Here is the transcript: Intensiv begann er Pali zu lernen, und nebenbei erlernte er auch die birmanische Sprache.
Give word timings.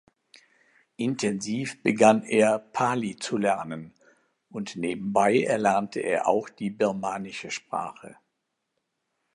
Intensiv 0.95 1.83
begann 1.83 2.23
er 2.23 2.57
Pali 2.57 3.17
zu 3.17 3.37
lernen, 3.37 3.93
und 4.49 4.75
nebenbei 4.75 5.43
erlernte 5.43 5.99
er 5.99 6.27
auch 6.27 6.49
die 6.49 6.71
birmanische 6.71 7.51
Sprache. 7.51 8.17